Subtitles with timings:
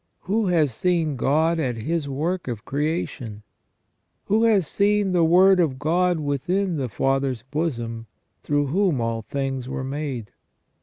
[0.21, 3.43] Who has seen God at His work of creation?
[4.25, 8.07] Who has seen the Word of God within the Father's bosom,
[8.41, 10.31] through whom all things are made